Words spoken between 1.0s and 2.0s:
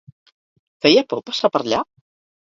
por passar per allà?